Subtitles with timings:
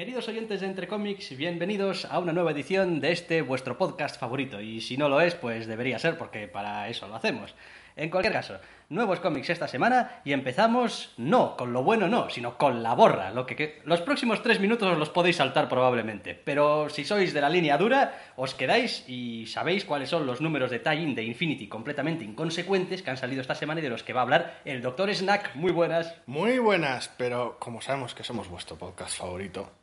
[0.00, 4.58] Queridos oyentes de Entre Comics, bienvenidos a una nueva edición de este vuestro podcast favorito.
[4.58, 7.54] Y si no lo es, pues debería ser, porque para eso lo hacemos.
[7.96, 8.58] En cualquier caso,
[8.88, 13.30] nuevos cómics esta semana y empezamos no con lo bueno, no, sino con la borra.
[13.30, 17.42] Lo que, los próximos tres minutos os los podéis saltar probablemente, pero si sois de
[17.42, 21.68] la línea dura, os quedáis y sabéis cuáles son los números de tie-in de Infinity
[21.68, 24.80] completamente inconsecuentes que han salido esta semana y de los que va a hablar el
[24.80, 25.56] Doctor Snack.
[25.56, 26.14] Muy buenas.
[26.24, 29.79] Muy buenas, pero como sabemos que somos vuestro podcast favorito,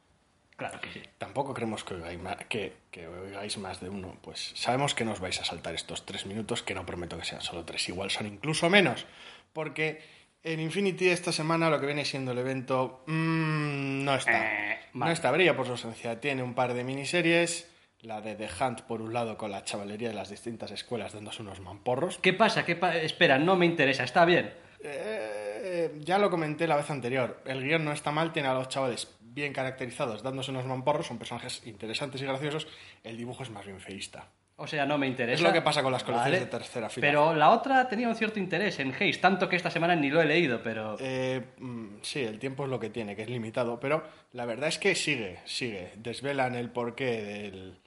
[0.58, 1.02] Claro que sí.
[1.20, 4.18] tampoco creemos que oigáis, ma- que, que oigáis más de uno.
[4.22, 7.42] Pues sabemos que nos vais a saltar estos tres minutos, que no prometo que sean
[7.42, 9.06] solo tres, igual son incluso menos.
[9.54, 10.02] Porque
[10.44, 14.72] en Infinity esta semana lo que viene siendo el evento mm, no está.
[14.74, 16.20] Eh, no está, brilla por su ausencia.
[16.20, 17.70] Tiene un par de miniseries.
[18.02, 21.42] La de The Hunt, por un lado, con la chavalería de las distintas escuelas dándose
[21.42, 22.20] unos mamporros.
[22.20, 22.64] ¿Qué pasa?
[22.64, 24.54] ¿Qué pa- Espera, no me interesa, está bien.
[24.84, 27.42] Eh, ya lo comenté la vez anterior.
[27.46, 31.20] El guion no está mal, tiene a los chavales bien caracterizados, dándose unos mamporros, son
[31.20, 32.68] personajes interesantes y graciosos.
[33.04, 34.28] El dibujo es más bien feísta.
[34.56, 35.36] O sea, no me interesa.
[35.36, 36.46] Es lo que pasa con las colecciones Vale.
[36.46, 37.08] de tercera fila.
[37.08, 40.20] Pero la otra tenía un cierto interés en Haze, tanto que esta semana ni lo
[40.20, 40.98] he leído, pero...
[41.00, 44.70] Eh, mm, sí, el tiempo es lo que tiene, que es limitado, pero la verdad
[44.70, 45.92] es que sigue, sigue.
[45.98, 47.78] Desvelan el porqué del,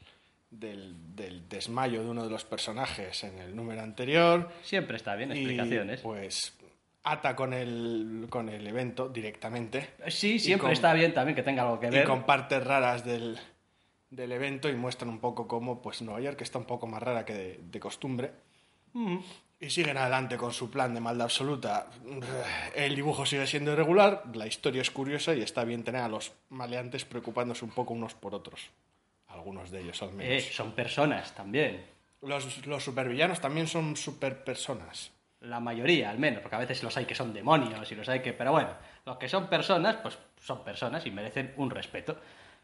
[0.50, 4.52] del, del desmayo de uno de los personajes en el número anterior.
[4.62, 6.00] Siempre está bien, y, explicaciones.
[6.00, 6.56] pues
[7.02, 9.90] ata con el, con el evento directamente.
[10.08, 12.04] sí, siempre con- está bien también que tenga algo que y ver.
[12.06, 13.38] con partes raras del,
[14.10, 17.24] del evento y muestran un poco cómo pues Nueva York está un poco más rara
[17.24, 18.30] que de, de costumbre.
[18.92, 19.18] Mm.
[19.62, 21.86] Y siguen adelante con su plan de maldad absoluta.
[22.74, 26.32] El dibujo sigue siendo irregular, la historia es curiosa y está bien tener a los
[26.48, 28.70] maleantes preocupándose un poco unos por otros.
[29.28, 30.44] Algunos de ellos al Eh, menos.
[30.44, 31.84] son personas también.
[32.22, 35.12] Los, los supervillanos también son superpersonas.
[35.40, 38.20] La mayoría, al menos, porque a veces los hay que son demonios y los hay
[38.20, 38.32] que...
[38.34, 38.70] Pero bueno,
[39.06, 42.18] los que son personas, pues son personas y merecen un respeto.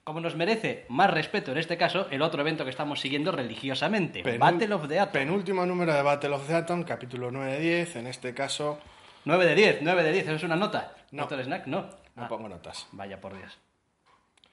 [0.04, 4.22] Como nos merece más respeto en este caso, el otro evento que estamos siguiendo religiosamente,
[4.22, 5.12] Penul- Battle of the Atom.
[5.12, 7.96] Penúltimo número de Battle of the Atom, capítulo 9-10.
[7.96, 8.78] En este caso,
[9.24, 10.94] 9 de 10, 9 de 10, ¿eso es una nota?
[11.12, 11.22] No.
[11.22, 11.66] ¿Doctor Snack?
[11.66, 11.80] No.
[12.14, 12.86] no Ah, pongo notas.
[12.92, 13.58] Vaya por Dios.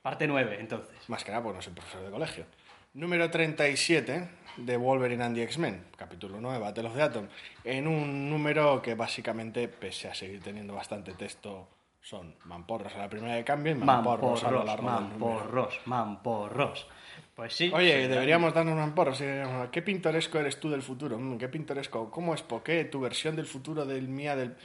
[0.02, 0.96] Parte 9, entonces.
[1.10, 2.46] Más que nada porque no soy profesor de colegio.
[2.94, 7.28] Número 37 de Wolverine and the X-Men, capítulo 9, Battle of the Atom.
[7.64, 11.68] En un número que básicamente, pese a seguir teniendo bastante texto,
[12.02, 15.80] son mamporros a la primera de cambio y mamporros, a lo Mamporros, largo del mamporros,
[15.86, 16.88] mamporros.
[17.36, 17.72] Pues sí.
[17.74, 19.24] Oye, sí, deberíamos darnos mamporros.
[19.72, 21.18] Qué pintoresco eres tú del futuro.
[21.18, 22.12] Mm, qué pintoresco.
[22.12, 22.86] ¿Cómo es Poké?
[22.86, 24.56] Tu versión del futuro del mía del...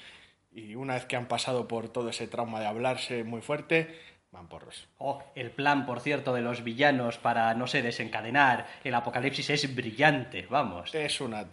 [0.53, 3.95] Y una vez que han pasado por todo ese trauma de hablarse muy fuerte,
[4.33, 4.87] mamporros.
[4.99, 9.75] Oh, el plan, por cierto, de los villanos para, no sé, desencadenar el apocalipsis es
[9.75, 10.95] brillante, vamos.
[10.95, 11.47] Es una...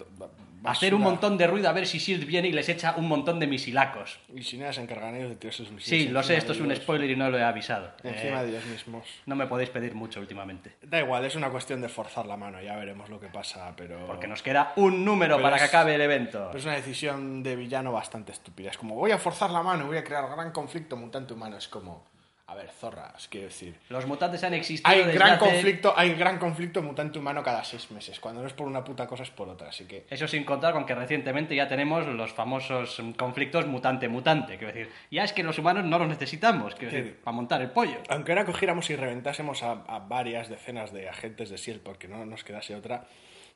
[0.64, 3.40] Hacer un montón de ruido a ver si Shield viene y les echa un montón
[3.40, 4.20] de misilacos.
[4.34, 6.08] Y si nada se encargan ellos de tirar sus misiles.
[6.08, 7.92] Sí, lo sé, esto es un spoiler y no lo he avisado.
[8.04, 9.06] Encima Eh, de ellos mismos.
[9.28, 10.74] No me podéis pedir mucho últimamente.
[10.82, 14.08] Da igual, es una cuestión de forzar la mano, ya veremos lo que pasa, pero...
[14.08, 16.46] Porque nos queda un número Pero para que acabe el evento.
[16.48, 18.72] pero es una decisión de villano bastante estúpida.
[18.72, 21.58] Es como, voy a forzar la mano y voy a crear gran conflicto mutante humano.
[21.58, 22.04] Es como,
[22.48, 23.76] a ver, zorras, quiero decir...
[23.90, 27.64] Los mutantes han existido Hay desde gran hace- conflicto, hay gran conflicto mutante humano cada
[27.64, 28.20] seis meses.
[28.20, 30.06] Cuando no es por una puta cosa es por otra, así que...
[30.12, 34.58] Eso sin contar con que recientemente ya tenemos los famosos mm, conflictos mutante-mutante.
[34.60, 36.98] Quiero decir, ya es que los humanos no los necesitamos, quiero Sí.
[36.98, 37.98] decir, para montar el pollo.
[38.10, 42.26] Aunque ahora cogiéramos y reventásemos a, a varias decenas de agentes de SEAL porque no
[42.28, 43.08] nos quedase otra,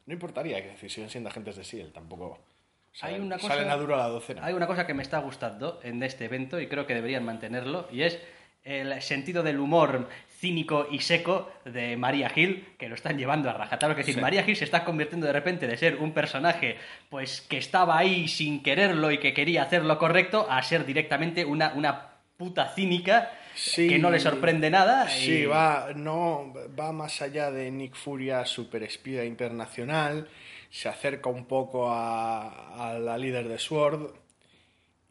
[0.08, 2.40] no importaría, que decir, siguen siendo agentes de SEAL, tampoco...
[3.02, 4.44] Hay una cosa- salen a duro a la docena.
[4.44, 7.88] Hay una cosa que me está gustando en este evento y creo que deberían mantenerlo,
[7.92, 8.20] y es
[8.64, 10.10] el sentido del humor
[10.40, 13.94] cínico y seco de María Gil, que lo están llevando a rajatabla.
[13.94, 14.22] Es decir, Sí.
[14.22, 16.78] María Gil se está convirtiendo de repente de ser un personaje
[17.10, 21.44] pues que estaba ahí sin quererlo y que quería hacer lo correcto a ser directamente
[21.44, 23.90] una, una puta cínica Sí.
[23.90, 25.08] que no le sorprende nada.
[25.14, 30.30] y- Sí, va, no, va más allá de Nick Furia, superespía internacional,
[30.70, 34.12] se acerca un poco a, a la líder de Sword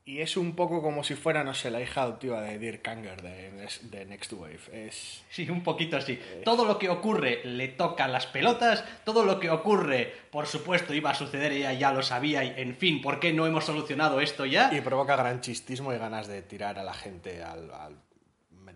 [0.09, 3.21] y es un poco como si fuera, no sé, la hija adoptiva de Dirk Kanger
[3.21, 4.59] de, de Next Wave.
[4.73, 6.19] Es, Sí, un poquito así.
[6.47, 11.11] Todo lo que ocurre le toca las pelotas, todo lo que ocurre, por supuesto, iba
[11.11, 14.47] a suceder, ella ya lo sabía, y en fin, ¿por qué no hemos solucionado esto
[14.47, 14.71] ya?
[14.73, 17.95] y provoca gran chistismo y ganas de tirar a la gente al, al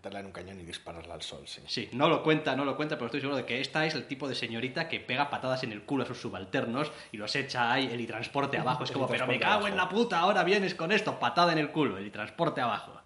[0.03, 1.63] meterla en un cañón y dispararla al sol, sí.
[1.69, 4.05] Sí, no lo cuenta, no lo cuenta, pero estoy seguro de que esta es el
[4.09, 7.71] tipo de señorita que pega patadas en el culo a sus subalternos y los echa
[7.73, 8.83] ahí el transporte abajo.
[8.83, 11.71] Es como, pero me cago en la puta, ahora vienes con esto, patada en el
[11.71, 13.01] culo, el transporte abajo.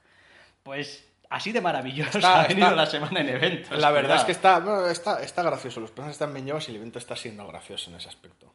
[0.62, 3.78] Pues así de maravilloso Está- ha venido está- la semana en eventos.
[3.78, 6.78] La verdad es que está, bueno, está, está gracioso, los personajes están llevados y el
[6.78, 8.54] evento está siendo gracioso en ese aspecto.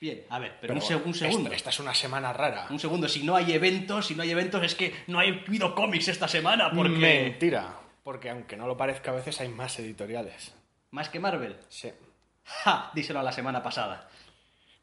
[0.00, 1.52] Bien, a ver, pero, un, Pero seg- un esta- segundo.
[1.52, 2.66] Esta, es una semana rara.
[2.70, 5.74] Un segundo, si no hay eventos, si no hay eventos, es que no ha habido
[5.74, 6.90] cómics esta semana, porque...
[6.98, 10.54] Mentira, porque aunque no lo parezca a veces hay más editoriales.
[10.90, 11.56] Más que Marvel.
[11.68, 11.90] Sí.
[12.44, 12.90] ¡Ja!
[12.94, 14.08] Díselo a la semana pasada.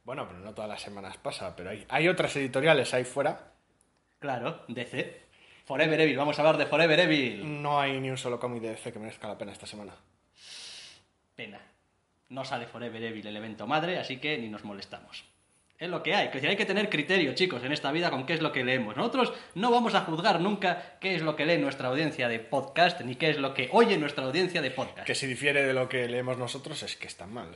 [0.04, 3.54] Bueno, pero no todas las semanas pasa, pero hay, hay otras editoriales ahí fuera.
[4.20, 5.22] Claro, DC.
[5.66, 7.62] Forever Evil, vamos a hablar de Forever Evil.
[7.62, 9.94] No hay ni un solo cómic de DC que merezca la pena esta semana.
[11.36, 11.60] Pena.
[12.30, 15.26] No sale Forever Evil el evento madre, así que ni nos molestamos.
[15.78, 16.30] Es lo que hay.
[16.30, 18.96] Que hay que tener criterio, chicos, en esta vida con qué es lo que leemos.
[18.96, 23.02] Nosotros no vamos a juzgar nunca qué es lo que lee nuestra audiencia de podcast,
[23.02, 25.06] ni qué es lo que oye nuestra audiencia de podcast.
[25.06, 27.50] Que si difiere de lo que leemos nosotros es que está mal.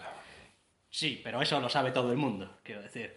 [0.90, 3.16] Sí, pero eso lo sabe todo el mundo, quiero decir.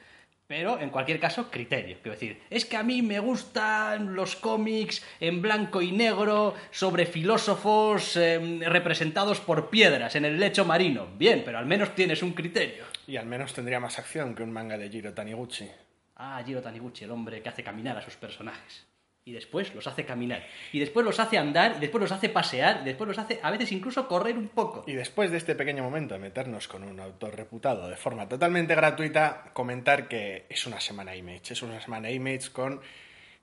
[0.51, 1.99] Pero, en cualquier caso, criterio.
[2.03, 7.07] Quiero decir, es que a mí me gustan los cómics en blanco y negro sobre
[7.07, 11.07] filósofos em, representados por piedras en el lecho marino.
[11.17, 12.83] Bien, pero al menos tienes un criterio.
[13.07, 15.71] Y al menos tendría más acción que un manga de Jiro Taniguchi.
[16.17, 18.90] Ah, Jiro Taniguchi, el hombre que hace caminar a sus personajes.
[19.25, 20.47] Y después los hace caminar.
[20.73, 23.51] Y después los hace andar, y después los hace pasear, y después los hace a
[23.51, 24.83] veces incluso correr un poco.
[24.87, 28.75] Y después de este pequeño momento de meternos con un autor reputado de forma totalmente
[28.75, 31.53] gratuita, comentar que es una semana Image.
[31.53, 32.81] Es una semana Image con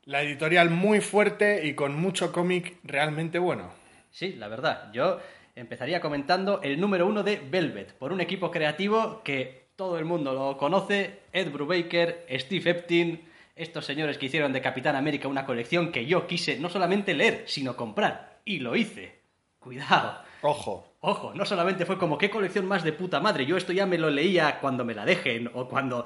[0.06, 3.72] la editorial muy fuerte y con mucho cómic realmente bueno.
[4.10, 4.92] Sí, la verdad.
[4.94, 5.20] Yo
[5.56, 10.34] empezaría comentando el número uno de Velvet, por un equipo creativo que todo el mundo
[10.34, 13.22] lo conoce, Ed Brubaker, Steve Eptin,
[13.58, 17.44] estos señores que hicieron de Capitán América una colección que yo quise no solamente leer,
[17.48, 18.40] sino comprar.
[18.46, 19.22] Y lo hice.
[19.60, 20.22] Cuidado.
[20.42, 23.86] Ojo, Ojo, no solamente fue como qué colección más de puta madre, yo esto ya
[23.86, 26.06] me lo leía cuando me la dejen o cuando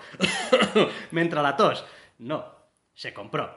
[1.11, 1.85] me entra la tos.
[2.19, 2.45] No,
[2.93, 3.51] se compró.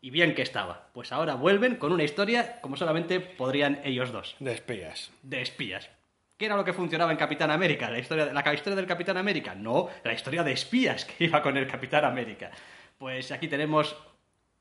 [0.00, 0.90] Y bien que estaba.
[0.92, 5.10] Pues ahora vuelven con una historia como solamente podrían ellos dos de espías.
[5.22, 5.90] de espías.
[6.36, 7.90] ¿Qué era lo que funcionaba en Capitán América?
[7.90, 9.56] ¿La historia, ¿La historia del Capitán América?
[9.56, 12.52] No, la historia de espías que iba con el Capitán América.
[12.98, 13.96] Pues aquí tenemos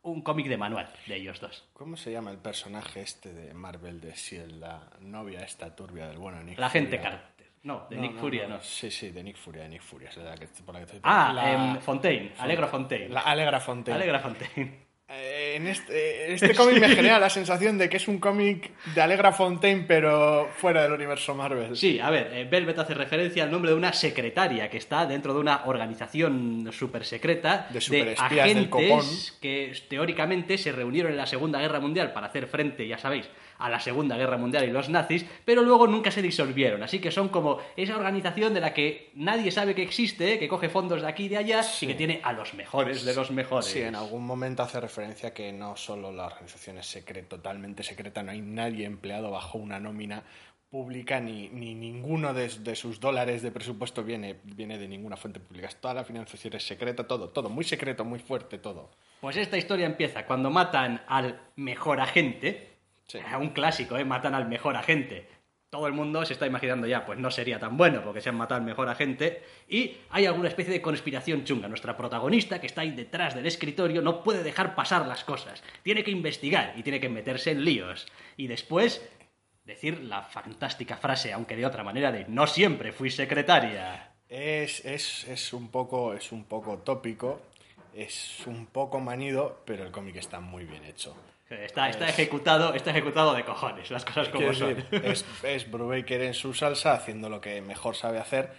[0.03, 1.67] un cómic de manual de ellos dos.
[1.73, 6.17] ¿Cómo se llama el personaje este de Marvel de Shield, la novia esta turbia del
[6.17, 6.99] bueno Nick La gente?
[7.01, 7.47] Carter.
[7.63, 8.61] No, de No, Nick no, Furia, no.
[8.61, 10.09] Sí, sí, de Nick Furia, de Nick Furia.
[10.09, 13.09] es la que- por la que estoy- Ah, la- em, Fontaine, Alegro Fontaine.
[13.09, 13.95] La Alegra Fontaine.
[13.99, 14.86] Alegra Fontaine.
[15.09, 18.71] Eh, en este, en este cómic me genera la sensación de que es un cómic
[18.93, 21.77] de Alegra Fontaine, pero fuera del universo Marvel.
[21.77, 25.33] Sí, a ver, eh, Velvet hace referencia al nombre de una secretaria que está dentro
[25.33, 29.05] de una organización súper secreta De superespías del copón.
[29.39, 33.69] que teóricamente se reunieron en la Segunda Guerra Mundial para hacer frente, ya sabéis, a
[33.69, 36.83] la Segunda Guerra Mundial y los nazis, pero luego nunca se disolvieron.
[36.83, 40.69] Así que son como esa organización de la que nadie sabe que existe, que coge
[40.69, 43.67] fondos de aquí y de allá y que tiene a los mejores de los mejores.
[43.67, 48.23] Sí, en algún momento hace referencia que no solo la organización es secreta, totalmente secreta,
[48.23, 50.23] no hay nadie empleado bajo una nómina
[50.69, 55.39] pública ni, ni ninguno de, de sus dólares de presupuesto viene, viene de ninguna fuente
[55.39, 55.69] pública.
[55.79, 58.91] Toda la financiación es secreta, todo, todo, muy secreto, muy fuerte, todo.
[59.21, 62.76] Pues esta historia empieza cuando matan al mejor agente.
[63.07, 63.19] Sí.
[63.39, 64.05] Un clásico, ¿eh?
[64.05, 65.27] Matan al mejor agente.
[65.69, 68.35] Todo el mundo se está imaginando ya, pues no sería tan bueno porque se han
[68.35, 69.43] matado al mejor agente.
[69.67, 71.67] Y hay alguna especie de conspiración chunga.
[71.67, 75.61] Nuestra protagonista, que está ahí detrás del escritorio, no puede dejar pasar las cosas.
[75.83, 78.07] Tiene que investigar y tiene que meterse en líos.
[78.37, 79.09] Y después
[79.65, 84.13] decir la fantástica frase, aunque de otra manera, de no siempre fui secretaria.
[84.29, 87.41] Es, es, es, un poco, es un poco tópico,
[87.93, 91.15] es un poco manido, pero el cómic está muy bien hecho.
[91.49, 94.75] Está, está, ejecutado, está ejecutado de cojones, las cosas como son.
[94.75, 98.51] decir, es, es Brubaker en su salsa haciendo lo que mejor sabe hacer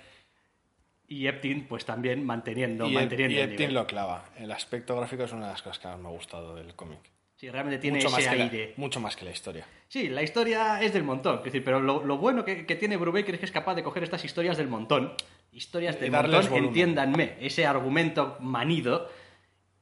[1.07, 3.75] Y Eptin, pues también manteniendo, y, manteniendo y el Eptin nivel.
[3.75, 4.25] lo clava.
[4.38, 7.00] El aspecto gráfico es una de las cosas que más me ha gustado del cómic.
[7.37, 8.75] Sí, realmente tiene Mucho más, ese que la, aire.
[8.76, 9.66] mucho más que la historia.
[9.87, 11.38] Sí, la historia es del montón.
[11.38, 13.83] es decir, pero lo, lo bueno que, que tiene Brubaker es que es capaz de
[13.85, 15.12] coger estas historias del montón.
[15.52, 16.64] Historias del montón, volumen.
[16.64, 19.09] entiéndanme, ese argumento manido.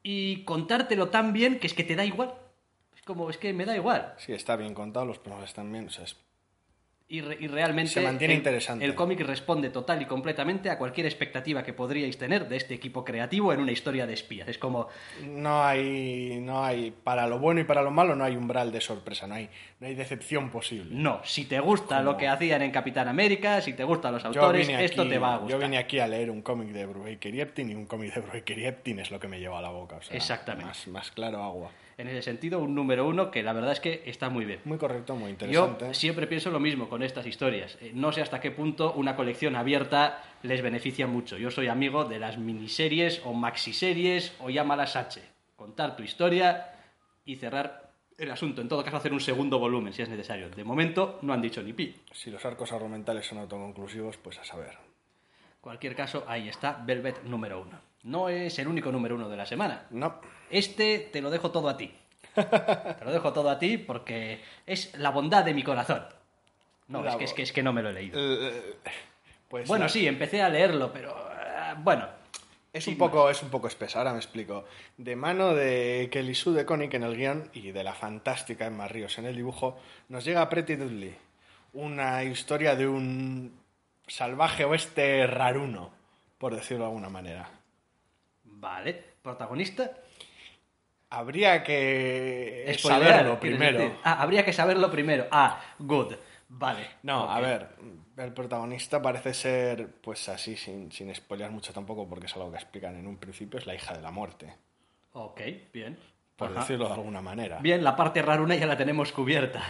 [0.03, 2.35] Y contártelo tan bien que es que te da igual.
[3.07, 4.15] Como, es que me da igual.
[4.19, 5.87] Sí, está bien contado, los personajes están bien.
[5.87, 6.17] o sea, es-
[7.09, 8.85] Y, re- y realmente Se mantiene el, interesante.
[8.85, 13.05] el cómic responde total y completamente a cualquier expectativa que podríais tener de este equipo
[13.05, 14.49] creativo en una historia de espías.
[14.49, 14.89] Es como,
[15.25, 18.81] no hay, no hay, para lo bueno y para lo malo, no hay umbral de
[18.81, 19.49] sorpresa, no hay,
[19.79, 20.97] no hay decepción posible.
[20.97, 24.25] no, si te gusta Como- lo que hacían en Capitán América, si te gustan los
[24.25, 25.61] autores, vine esto aquí- te va a gustar.
[25.61, 28.21] Yo vine aquí a leer un cómic de Brubaker y Eptin y un cómic de
[28.21, 29.95] Brubaker y Eptin es lo que me lleva a la boca.
[29.99, 30.67] o sea, Exactamente.
[30.71, 31.71] Más, más claro agua.
[31.99, 34.61] En ese sentido, un número uno que la verdad es que está muy bien.
[34.65, 35.95] Muy correcto, muy Yo interesante.
[35.95, 37.79] siempre pienso lo mismo con estas historias.
[37.81, 41.39] Eh, No sé hasta qué punto una colección abierta les beneficia mucho.
[41.39, 45.23] Yo soy amigo de las miniseries o maxiseries o llámalas H.
[45.57, 46.71] Contar tu historia
[47.25, 48.61] y cerrar el asunto.
[48.61, 50.51] En todo caso, hacer un segundo volumen si es necesario.
[50.51, 51.95] De momento no han dicho ni pi.
[52.13, 54.77] Si los arcos argumentales son autoconclusivos, pues a saber.
[55.63, 57.81] cualquier caso, ahí está Velvet número uno.
[58.07, 59.85] No es el único número uno de la semana.
[59.91, 61.93] No, Este te lo dejo todo a ti.
[62.35, 66.07] Te lo dejo todo a ti porque es la bondad de mi corazón.
[66.87, 68.17] No, es que, es que es que no me lo he leído.
[68.17, 68.77] Eh,
[69.49, 72.07] pues Bueno, sí, empecé a leerlo, pero eh, bueno.
[72.73, 74.67] Es un, poco, es un poco espesa, ahora me explico.
[74.99, 78.87] De mano de Kelly Sue de Koenig en el guion y de la fantástica Emma
[78.87, 81.17] Ríos en el dibujo, nos llega Pretty Dudley,
[81.73, 83.59] una historia de un
[84.07, 85.91] salvaje oeste raruno,
[86.39, 87.49] por decirlo de alguna manera.
[88.67, 89.93] Vale, protagonista.
[91.11, 93.99] Habría que Spoilear, saberlo ¿quieres primero.
[94.03, 95.29] Ah, habría que saberlo primero.
[95.31, 96.15] Ah, good.
[96.49, 96.85] Vale.
[97.05, 97.69] No, a ver,
[98.17, 102.57] el protagonista parece ser, pues así, sin, sin spoilear mucho tampoco, porque es algo que
[102.57, 104.53] explican en un principio, es la hija de la muerte,
[105.13, 105.41] Ok,
[105.73, 105.97] bien.
[106.37, 106.61] por Ajá.
[106.61, 107.59] decirlo de alguna manera.
[107.61, 109.63] Bien, la parte raruna ya la tenemos cubierta.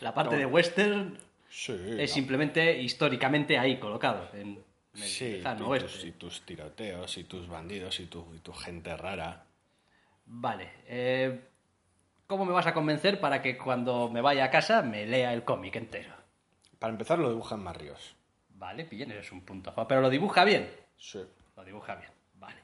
[0.00, 0.40] La parte No.
[0.40, 4.28] de western Sí, es la- simplemente históricamente ahí colocado.
[4.34, 4.62] En,
[4.94, 5.88] Sí, lejano y oeste.
[5.88, 9.44] tus, y tus tiroteos, y tus bandidos, y tu, y tu gente rara.
[10.26, 10.70] Vale.
[10.86, 11.40] eh,
[12.26, 15.44] ¿Cómo me vas a convencer para que cuando me vaya a casa me lea el
[15.44, 16.14] cómic entero?
[16.78, 18.14] Para empezar, lo dibujan más ríos.
[18.50, 19.74] Vale, bien, eso es un punto.
[19.88, 20.70] Pero lo dibuja bien.
[20.96, 21.20] Sí.
[21.56, 22.60] Lo dibuja bien, vale.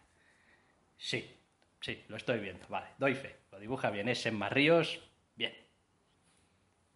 [0.97, 1.37] Sí,
[1.81, 3.37] sí, lo estoy viendo, vale, doy fe.
[3.51, 5.01] Lo dibuja bien, es en Ríos,
[5.35, 5.53] bien.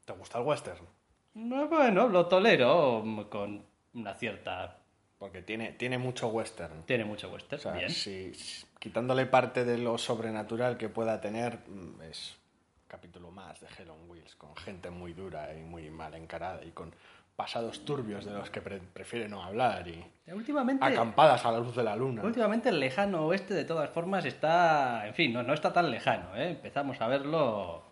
[0.05, 0.87] ¿Te gusta el western?
[1.35, 4.80] No, Bueno, lo tolero con una cierta...
[5.21, 6.83] Porque tiene, tiene mucho western.
[6.85, 7.91] Tiene mucho western, O sea, bien.
[7.91, 12.37] si, si- quitándole parte de lo sobrenatural que pueda tener, mm, es
[12.83, 16.65] un capítulo más de Hell on Wheels, con gente muy dura y muy mal encarada
[16.65, 16.95] y con
[17.37, 21.77] pasados turbios de los que pre- prefiere no hablar y Últimamente, acampadas a la luz
[21.77, 22.23] de la luna.
[22.23, 25.07] últimamente el lejano oeste de todas formas está...
[25.07, 26.51] En fin, no, no está tan lejano, ¿eh?
[26.51, 27.90] Empezamos a verlo...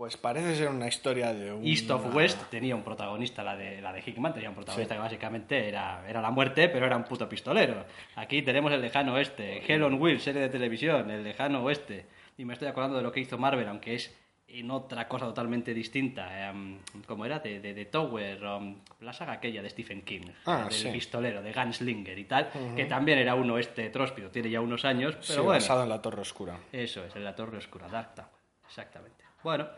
[0.00, 1.62] Pues parece ser una historia de un...
[1.66, 4.98] East of West tenía un protagonista, la de, la de Hickman, tenía un protagonista que
[5.02, 7.84] básicamente era, era la muerte, pero era un puto pistolero.
[8.16, 12.06] Aquí tenemos el lejano oeste, Hell on Wheels, serie de televisión, el lejano oeste.
[12.38, 14.16] Y me estoy acordando de lo que hizo Marvel, aunque es
[14.48, 16.48] en otra cosa totalmente distinta.
[16.48, 17.40] em, ¿Cómo era?
[17.40, 20.88] De, de, de Tower, um, la saga aquella de Stephen King, Ah, del sí.
[20.90, 25.12] pistolero, de Gunslinger y tal, que también era uno este tróspido, tiene ya unos años,
[25.16, 25.50] pero Sí, bueno.
[25.50, 26.56] basado en la Torre Oscura.
[26.72, 28.30] Eso es, en la Torre Oscura, Dark Tower,
[28.66, 29.24] exactamente.
[29.42, 29.68] Bueno,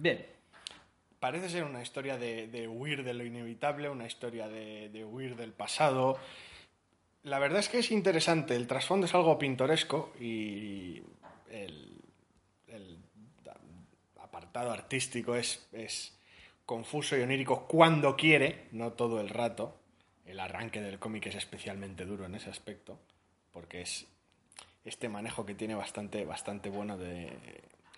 [0.00, 0.26] bien,
[1.20, 5.36] Parece ser una historia de, de huir de lo inevitable, una historia de, de huir
[5.36, 6.18] del pasado.
[7.24, 11.02] La verdad es que es interesante, el trasfondo es algo pintoresco y
[11.50, 12.00] el,
[12.68, 12.98] el
[14.18, 16.18] apartado artístico es, es
[16.64, 19.76] confuso y onírico cuando quiere, no todo el rato.
[20.24, 22.98] El arranque del cómic es especialmente duro en ese aspecto,
[23.52, 24.06] porque es
[24.86, 27.30] este manejo que tiene bastante, bastante bueno de,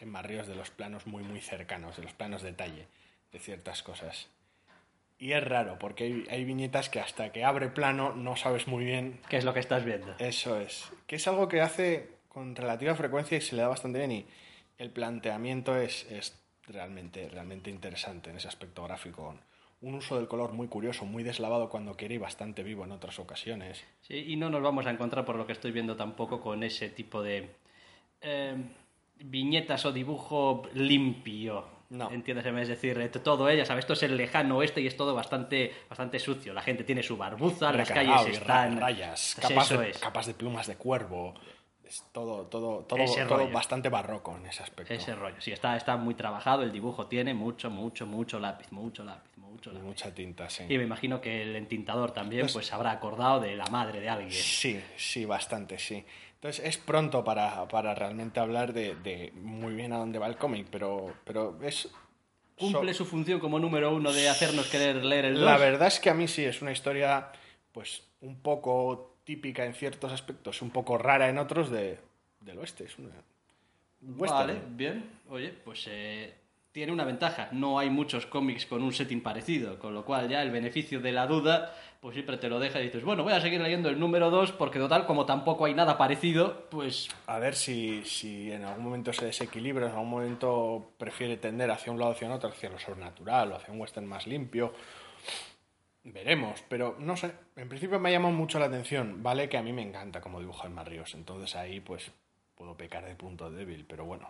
[0.03, 2.89] en Marríos de los planos muy, muy cercanos, de los planos detalle
[3.31, 4.29] de ciertas cosas.
[5.19, 8.85] Y es raro, porque hay, hay viñetas que hasta que abre plano no sabes muy
[8.85, 10.15] bien ¿qué es lo que estás viendo?
[10.19, 10.91] eso es.
[11.07, 14.11] Que es algo que hace con relativa frecuencia y se le da bastante bien.
[14.11, 14.27] Y
[14.79, 19.37] el planteamiento es, es realmente, realmente interesante en ese aspecto gráfico.
[19.81, 23.19] Un uso del color muy curioso, muy deslavado cuando quiere y bastante vivo en otras
[23.21, 23.85] ocasiones.
[24.01, 26.89] Sí, y no nos vamos a encontrar, por lo que estoy viendo, tampoco con ese
[26.89, 27.51] tipo de
[28.21, 28.57] eh,
[29.25, 31.67] viñetas o dibujo limpio.
[31.91, 32.11] No.
[32.11, 33.83] Entiéndeseme, es decir, eh, todo ella, ¿sabes?
[33.83, 36.55] Esto es el lejano oeste y es todo bastante, bastante sucio.
[36.55, 38.81] La gente tiene su barbuza, las calles están...
[38.81, 39.99] rayas, capas eso de, es.
[39.99, 41.35] capas de plumas de cuervo.
[41.85, 43.53] Es todo, todo, todo, Ese todo rollo.
[43.53, 44.95] bastante barroco en ese aspecto.
[44.95, 45.39] Ese rollo.
[45.39, 49.71] Sí, está, está muy trabajado, el dibujo tiene mucho, mucho, mucho lápiz, mucho lápiz, mucho
[49.71, 49.85] lápiz.
[49.85, 50.65] mucha tinta, sí.
[50.71, 54.09] Y me imagino que el entintador también Pues- pues habrá acordado de la madre de
[54.09, 54.31] alguien.
[54.33, 56.03] Sí, sí, bastante, sí.
[56.43, 60.37] Entonces es pronto para, para realmente hablar de, de muy bien a dónde va el
[60.37, 61.89] cómic, pero, pero es...
[62.59, 65.45] Cumple su función como número uno de hacernos querer leer el 2.
[65.45, 67.31] La verdad es que a mí sí, es una historia
[67.71, 72.01] pues un poco típica en ciertos aspectos, un poco rara en otros de,
[72.41, 72.87] del oeste.
[72.87, 73.11] Es una
[74.01, 74.49] western.
[74.49, 75.21] Vale, bien.
[75.31, 76.35] Oye, pues eh,
[76.73, 77.49] tiene una ventaja.
[77.53, 81.13] No hay muchos cómics con un setting parecido, con lo cual ya el beneficio de
[81.13, 84.01] la duda, pues siempre te lo deja y dices, bueno, voy a seguir leyendo el
[84.01, 88.65] número 2 porque total, como tampoco hay nada parecido, pues A ver si, si en
[88.65, 92.49] algún momento se desequilibra, en algún momento prefiere tender hacia un lado o hacia otro,
[92.49, 94.73] hacia lo sobrenatural o hacia un western más limpio.
[96.05, 97.33] Veremos, pero no sé.
[97.55, 99.23] En principio me ha llamado mucho la atención.
[99.23, 102.11] Vale que a mí me encanta como dibuja el Ríos, entonces ahí pues
[102.57, 104.29] puedo pecar de punto débil, pero bueno.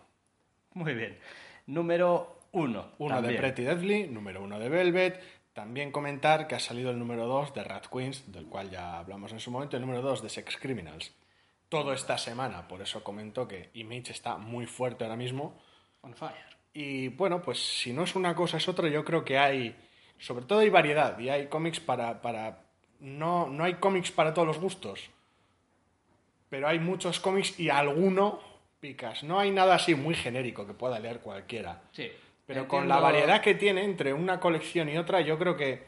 [0.74, 1.18] Muy bien.
[1.66, 2.92] Número uno.
[2.98, 3.40] Uno de también.
[3.40, 5.22] Pretty Deadly, número uno de Velvet.
[5.52, 9.32] También comentar que ha salido el número 2 de Rat Queens, del cual ya hablamos
[9.32, 11.12] en su momento, el número 2 de Sex Criminals.
[11.68, 15.58] Todo esta semana, por eso comento que Image está muy fuerte ahora mismo.
[16.00, 16.52] On fire.
[16.74, 19.76] Y bueno, pues si no es una cosa es otra, yo creo que hay,
[20.18, 22.62] sobre todo hay variedad y hay cómics para, para
[23.00, 25.10] no, no hay cómics para todos los gustos,
[26.48, 28.40] pero hay muchos cómics y alguno
[28.82, 29.22] picas.
[29.22, 31.84] No hay nada así muy genérico que pueda leer cualquiera.
[31.92, 32.10] Sí.
[32.44, 35.84] Pero con la variedad que tiene entre una colección y otra, yo creo que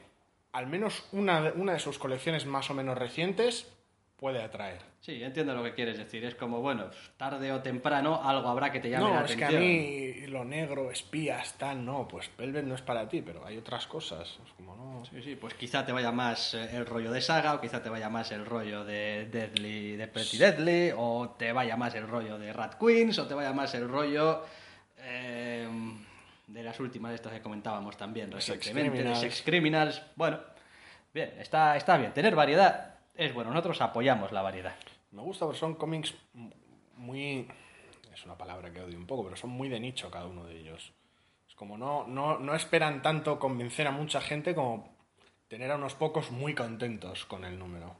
[0.52, 3.73] al menos una de sus colecciones más o menos recientes
[4.16, 4.80] puede atraer.
[5.00, 6.24] Sí, entiendo lo que quieres decir.
[6.24, 9.44] Es como, bueno, tarde o temprano algo habrá que te llame No, la es que
[9.44, 9.62] atención.
[9.62, 13.58] a mí lo negro, espías, tal, no, pues Velvet no es para ti, pero hay
[13.58, 14.38] otras cosas.
[14.44, 15.04] Es como, no.
[15.04, 17.90] Sí, sí, pues quizá te vaya más eh, el rollo de Saga, o quizá te
[17.90, 22.38] vaya más el rollo de Deadly, de Pretty Deadly, o te vaya más el rollo
[22.38, 24.42] de Rat Queens, o te vaya más el rollo
[24.98, 25.68] eh,
[26.46, 29.14] de las últimas de estas que comentábamos también recientemente, de.
[29.16, 30.00] Sex Criminals.
[30.16, 30.38] Bueno,
[31.12, 32.12] bien, está, está bien.
[32.14, 34.74] Tener variedad es bueno, nosotros apoyamos la variedad.
[35.12, 36.14] Me gusta porque son cómics
[36.96, 37.48] muy.
[38.12, 40.58] Es una palabra que odio un poco, pero son muy de nicho cada uno de
[40.58, 40.92] ellos.
[41.48, 44.94] Es como no, no, no esperan tanto convencer a mucha gente como
[45.48, 47.96] tener a unos pocos muy contentos con el número.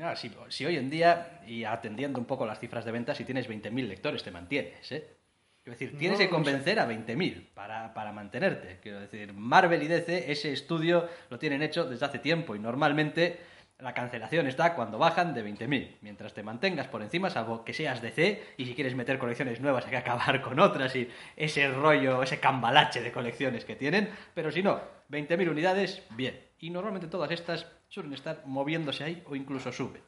[0.00, 3.24] Ah, si, si hoy en día, y atendiendo un poco las cifras de ventas, si
[3.24, 5.16] tienes 20.000 lectores, te mantienes, ¿eh?
[5.64, 6.34] Quiero decir, tienes No, que no sé.
[6.44, 8.78] convencer a 20.000 para, para mantenerte.
[8.80, 13.40] Quiero decir, Marvel y DC, ese estudio lo tienen hecho desde hace tiempo y normalmente
[13.80, 15.98] la cancelación está cuando bajan de 20.000.
[16.00, 19.84] Mientras te mantengas por encima, salvo que seas DC y si quieres meter colecciones nuevas
[19.84, 24.10] hay que acabar con otras y ese rollo, ese cambalache de colecciones que tienen.
[24.34, 24.80] Pero si no,
[25.10, 26.38] 20.000 unidades, bien.
[26.58, 30.02] Y normalmente todas estas suelen estar moviéndose ahí o incluso suben.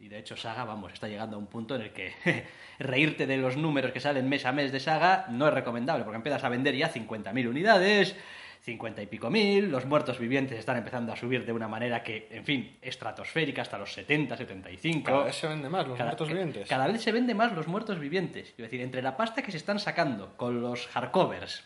[0.00, 2.12] Y de hecho Saga, vamos, está llegando a un punto en el que
[2.78, 6.18] reírte de los números que salen mes a mes de Saga no es recomendable, porque
[6.18, 8.14] empiezas a vender ya 50.000 unidades,
[8.60, 12.28] 50 y pico mil, los muertos vivientes están empezando a subir de una manera que,
[12.30, 15.04] en fin, estratosférica hasta los 70, 75.
[15.04, 16.68] Cada vez se vende más los Cada- muertos eh, vivientes.
[16.68, 18.52] Cada vez se vende más los muertos vivientes.
[18.56, 21.64] Quiero decir, entre la pasta que se están sacando con los hardcovers,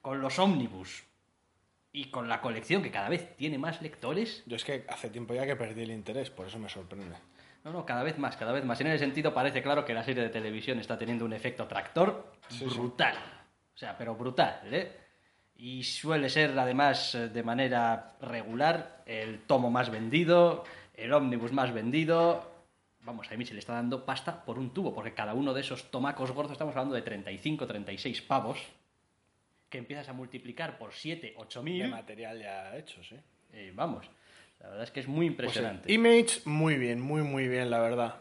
[0.00, 1.04] con los ómnibus
[1.92, 5.34] y con la colección que cada vez tiene más lectores, Yo es que hace tiempo
[5.34, 7.16] ya que perdí el interés, por eso me sorprende.
[7.64, 8.80] No, no, cada vez más, cada vez más.
[8.80, 12.32] En ese sentido parece claro que la serie de televisión está teniendo un efecto tractor
[12.48, 12.64] Sí, sí.
[12.78, 13.16] brutal.
[13.74, 14.92] O sea, pero brutal, ¿eh?
[15.58, 20.64] Y suele ser, además, eh, de manera regular, el tomo más vendido,
[20.94, 22.50] el ómnibus más vendido.
[23.00, 25.60] Vamos, a mí se le está dando pasta por un tubo, porque cada uno de
[25.62, 28.58] esos tomacos gordos, estamos hablando de 35, 36 pavos,
[29.70, 31.88] que empiezas a multiplicar por 7, 8 De mil.
[31.88, 33.16] material ya hecho, sí.
[33.52, 34.06] Eh, vamos,
[34.60, 35.92] la verdad es que es muy Pues impresionante.
[35.92, 38.16] Image, muy bien, muy, muy bien, la verdad.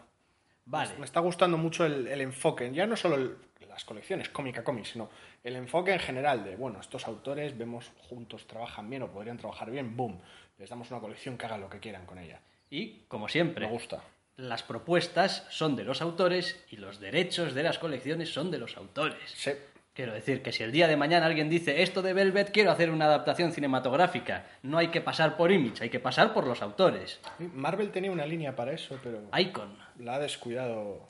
[0.66, 0.92] Vale.
[0.98, 3.36] Me está gustando mucho el, el enfoque, ya no solo el-
[3.68, 5.10] las colecciones cómica cómic, sino
[5.46, 9.72] el enfoque en general de, bueno, estos autores vemos juntos trabajan bien o podrían trabajar
[9.72, 10.20] bien, boom,
[10.58, 12.40] les damos una colección que hagan lo que quieran con ella.
[12.70, 14.02] Y, como siempre, Me gusta.
[14.38, 18.76] las propuestas son de los autores y los derechos de las colecciones son de los
[18.76, 19.20] autores.
[19.34, 19.52] Sí.
[19.94, 22.90] Quiero decir que si el día de mañana alguien dice esto de Velvet quiero hacer
[22.90, 27.22] una adaptación cinematográfica, no hay que pasar por Image, hay que pasar por los autores.
[27.54, 29.78] Marvel tenía una línea para eso, pero Icon.
[30.00, 31.08] la ha descuidado.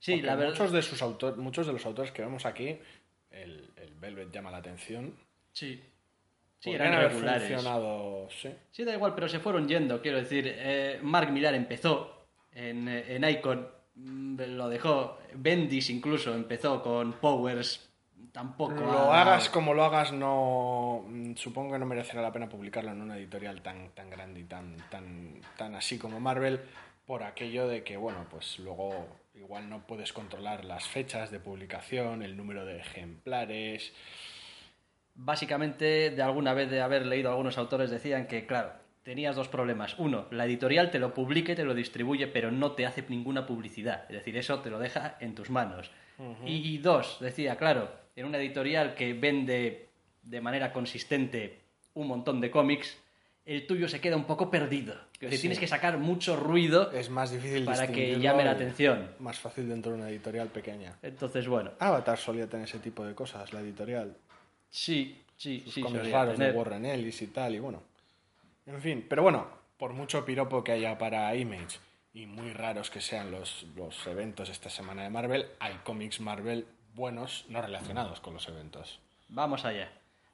[0.00, 0.50] Sí, la verdad.
[0.52, 2.80] muchos de sus autor- muchos de los autores que vemos aquí,
[3.30, 5.14] el, el Velvet llama la atención.
[5.52, 5.82] Sí.
[6.60, 7.48] Sí, Podrían eran regulares.
[7.48, 8.50] funcionado, sí.
[8.72, 10.02] Sí, da igual, pero se fueron yendo.
[10.02, 15.18] Quiero decir, eh, Mark Millar empezó en, en Icon, mm, lo dejó.
[15.34, 17.84] Bendis incluso empezó con Powers.
[18.32, 18.72] Tampoco.
[18.74, 22.90] Lo dado- hagas como lo hagas, no mm, supongo que no merecerá la pena publicarlo
[22.90, 26.60] en una editorial tan, tan grande y tan, tan, tan así como Marvel,
[27.06, 29.06] por aquello de que, bueno, pues luego
[29.38, 33.92] igual no puedes controlar las fechas de publicación, el número de ejemplares.
[35.14, 38.72] Básicamente, de alguna vez de haber leído algunos autores decían que, claro,
[39.02, 39.98] tenías dos problemas.
[39.98, 44.04] Uno, la editorial te lo publique, te lo distribuye, pero no te hace ninguna publicidad.
[44.08, 45.90] Es decir, eso te lo deja en tus manos.
[46.44, 49.88] y, y dos, decía, claro, en una editorial que vende
[50.22, 51.60] de manera consistente
[51.94, 53.00] un montón de cómics,
[53.48, 54.94] el tuyo se queda un poco perdido.
[55.18, 55.40] Decir, Sí.
[55.40, 59.10] Tienes que sacar mucho ruido Es más difícil para que llame la atención.
[59.20, 60.98] Más fácil dentro de una editorial pequeña.
[61.02, 64.14] Entonces, bueno, Avatar solía tener ese tipo de cosas, la editorial.
[64.70, 65.80] sí, sí, sus sí.
[65.80, 66.52] cómics raros tener.
[66.52, 67.82] de Warren Ellis y tal, y bueno.
[68.66, 69.46] En fin, pero bueno,
[69.78, 71.78] por mucho piropo que haya para Image
[72.12, 76.66] y muy raros que sean los, los eventos esta semana de Marvel, hay cómics Marvel
[76.94, 78.98] buenos no relacionados con los eventos.
[79.30, 79.90] Vamos allá.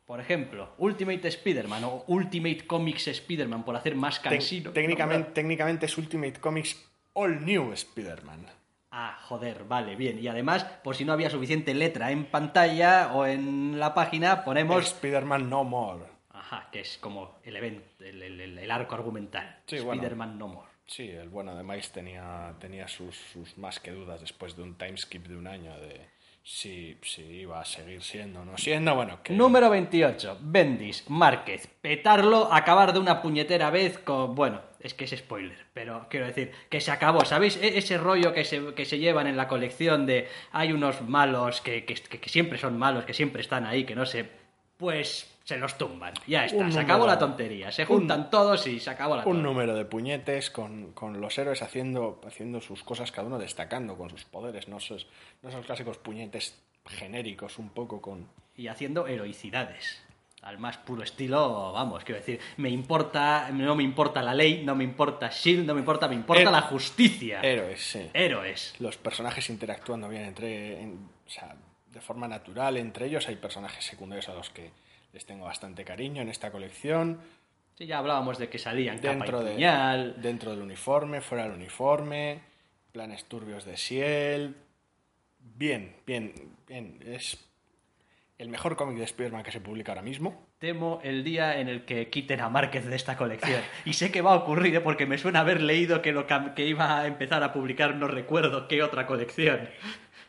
[0.07, 4.71] Por ejemplo, Ultimate Spider-Man o Ultimate Comics Spider-Man, por hacer más cansino.
[4.73, 8.47] técnicamente, técnicamente es Ultimate Comics All New Spider-Man.
[8.91, 10.19] Ah, joder, vale, bien.
[10.19, 14.85] Y además, por si no había suficiente letra en pantalla o en la página, ponemos...
[14.85, 16.05] Spider-Man No More.
[16.31, 19.61] Ajá, que es como el evento, el, el- el- el arco argumental.
[19.67, 19.95] Sí, bueno.
[20.03, 20.69] Spider-Man No More.
[20.87, 24.77] Sí, el bueno de Miles tenía, tenía sus, sus más que dudas después de un
[24.77, 26.07] timeskip de un año de
[26.47, 28.95] si, si iba a seguir siendo no siendo.
[28.95, 30.39] Bueno, que Número 28.
[30.43, 31.67] Bendis, Márquez.
[31.81, 34.35] Petarlo, acabar de una puñetera vez con...
[34.35, 37.25] Bueno, es que es spoiler, pero quiero decir que se acabó.
[37.25, 37.57] ¿Sabéis?
[37.57, 41.63] E- ese rollo que se, que se llevan en la colección de hay unos malos
[41.63, 44.44] que, que, que- siempre son malos, que siempre están ahí, que no sé...
[44.85, 46.13] Pues se los tumban.
[46.27, 47.73] Ya está, Un se acabó la tontería.
[47.73, 49.43] Se juntan todos y se acabó la un tontería.
[49.49, 54.11] número de puñetes con, con los héroes haciendo, haciendo sus cosas, cada uno destacando con
[54.11, 54.69] sus poderes.
[54.69, 55.07] No esos,
[55.43, 56.55] no esos clásicos puñetes
[56.87, 58.29] genéricos, un poco con.
[58.57, 60.03] y haciendo heroicidades.
[60.43, 64.75] Al más puro estilo, vamos, quiero decir, me importa, no me importa la ley, no
[64.77, 67.41] me importa Shield, no me importa, me importa Her- la justicia.
[67.41, 68.11] Héroes, sí.
[68.13, 68.75] Héroes.
[68.81, 70.79] Los personajes interactuando bien entre.
[70.83, 71.57] en- o sea,
[71.95, 73.29] de forma natural entre ellos.
[73.29, 74.71] Hay personajes secundarios a los que
[75.13, 77.21] les tengo bastante cariño en esta colección.
[77.77, 81.53] Sí, ya hablábamos de que salían dentro, capa y de, dentro del uniforme, fuera del
[81.53, 82.41] uniforme,
[82.93, 84.55] planes turbios de Shield.
[85.39, 86.33] Bien, bien,
[86.67, 87.01] bien.
[87.05, 87.39] Es
[88.39, 90.47] el mejor cómic de Spider-Man que se publica ahora mismo.
[90.59, 93.61] Temo el día en el que quiten a Márquez de esta colección.
[93.85, 94.81] Y sé que va a ocurrir, ¿eh?
[94.81, 98.67] porque me suena haber leído que, lo que iba a empezar a publicar, no recuerdo
[98.67, 99.69] qué otra colección.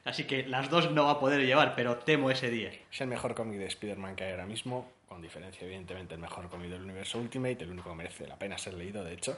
[0.06, 2.72] Así que las dos no va a poder llevar, pero temo ese día.
[2.92, 6.48] Es el mejor cómic de Spider-Man que hay ahora mismo, con diferencia, evidentemente, el mejor
[6.48, 9.36] cómic del universo Ultimate, el único que merece la pena ser leído, de hecho.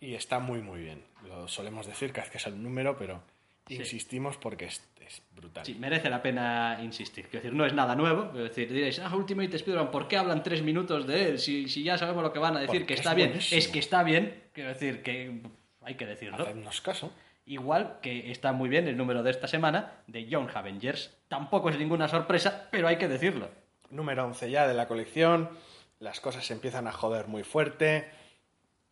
[0.00, 1.02] Y está muy, muy bien.
[1.28, 3.22] Lo solemos decir cada vez que sale un número, pero
[3.68, 5.64] insistimos porque es, es brutal.
[5.66, 7.26] Sí, merece la pena insistir.
[7.28, 8.30] Quiero decir, no es nada nuevo.
[8.30, 11.38] Quiero decir, diréis, ah, Ultimate Spider-Man, ¿por qué hablan tres minutos de él?
[11.38, 13.28] Si, si ya sabemos lo que van a decir, Porque que es está bien.
[13.28, 13.58] buenísimo.
[13.58, 14.42] Es que está bien.
[14.54, 15.42] Quiero decir, que
[15.82, 16.42] hay que decirlo.
[16.42, 17.12] Hacednos caso.
[17.50, 21.18] Igual que está muy bien el número de esta semana de Young Avengers.
[21.26, 23.50] Tampoco es ninguna sorpresa, pero hay que decirlo.
[23.90, 25.50] Número 11 ya de la colección.
[25.98, 28.08] Las cosas se empiezan a joder muy fuerte.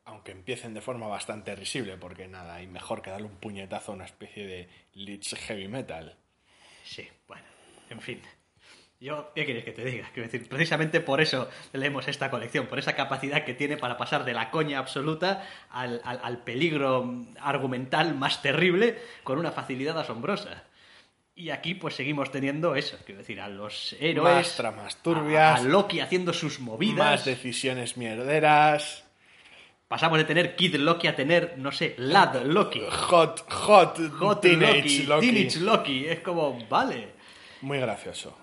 [0.07, 3.95] Aunque empiecen de forma bastante risible, porque nada, hay mejor que darle un puñetazo a
[3.95, 6.17] una especie de Lich Heavy Metal.
[6.83, 7.45] Sí, bueno,
[7.91, 8.21] en fin.
[9.01, 10.09] Yo, ¿qué quieres que te diga?
[10.13, 14.25] Quiero decir, precisamente por eso leemos esta colección, por esa capacidad que tiene para pasar
[14.25, 17.09] de la coña absoluta al, al- al peligro
[17.41, 20.65] argumental más terrible con una facilidad asombrosa.
[21.37, 24.35] Y aquí pues seguimos teniendo eso, quiero decir, a los héroes...
[24.35, 25.61] Más tramas turbias.
[25.61, 26.97] A, a Loki haciendo sus movidas.
[26.97, 29.05] Más decisiones mierderas.
[29.87, 32.83] Pasamos de tener Kid Loki a tener, no sé, Lad Loki.
[32.91, 35.27] Hot, hot, Hot teenage Loki, Loki.
[35.33, 36.07] Teenage Loki.
[36.09, 37.11] Es como, vale.
[37.61, 38.37] Muy gracioso.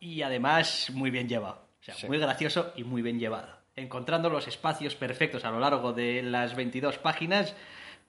[0.00, 1.68] Y además muy bien llevado.
[1.80, 2.06] O sea, Sí.
[2.08, 3.48] muy gracioso y muy bien llevado.
[3.76, 7.54] Encontrando los espacios perfectos a lo largo de las 22 páginas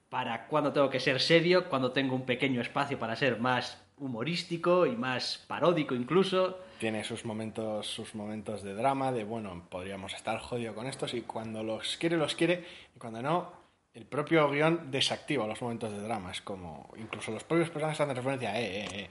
[0.10, 4.86] para cuando tengo que ser serio, cuando tengo un pequeño espacio para ser más humorístico
[4.86, 6.60] y más paródico incluso.
[6.80, 11.22] Tiene sus momentos, sus momentos de drama, de bueno, podríamos estar jodido con estos y
[11.22, 13.54] cuando los quiere, los quiere y cuando no,
[13.94, 16.32] el propio guion desactiva los momentos de drama.
[16.32, 19.10] Es como, incluso los propios personajes hacen referencia eh, eh, eh,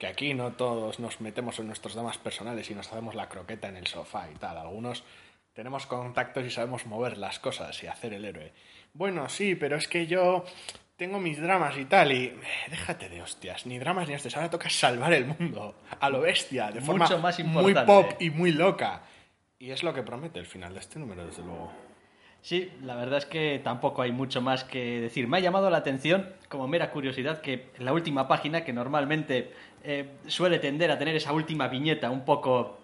[0.00, 3.68] que aquí no todos nos metemos en nuestros dramas personales y nos hacemos la croqueta
[3.68, 4.56] en el sofá y tal.
[4.56, 5.04] Algunos
[5.52, 8.50] tenemos contactos y sabemos mover las cosas y hacer el héroe.
[8.94, 10.46] Bueno, sí, pero es que yo
[10.96, 12.34] tengo mis dramas y tal y...
[12.70, 14.34] déjate de hostias, ni dramas ni hostias.
[14.36, 18.52] Ahora toca salvar el mundo a lo bestia, de forma más muy pop y muy
[18.52, 19.02] loca.
[19.58, 21.70] Y es lo que promete el final de este número, desde luego.
[22.42, 25.28] Sí, la verdad es que tampoco hay mucho más que decir.
[25.28, 29.52] Me ha llamado la atención, como mera curiosidad, que la última página, que normalmente
[29.84, 32.78] eh, suele tender a tener esa última viñeta un poco,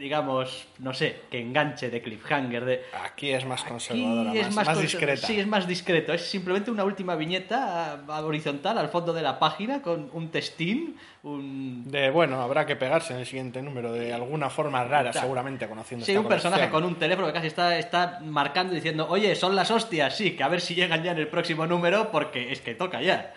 [0.00, 2.82] digamos, no sé, que enganche de cliffhanger, de...
[3.04, 5.26] Aquí es más conservadora, es más, más cons- discreta.
[5.26, 6.14] Sí, es más discreto.
[6.14, 10.96] Es simplemente una última viñeta ah, horizontal al fondo de la página con un testín,
[11.22, 11.84] un...
[11.90, 15.20] De bueno, habrá que pegarse en el siguiente número de alguna forma rara, Claro.
[15.26, 18.76] seguramente conociendo Sí, esta un personaje con un teléfono que casi está, está marcando y
[18.76, 21.66] diciendo, oye, son las hostias, sí, que a ver si llegan ya en el próximo
[21.66, 23.34] número porque es que toca ya.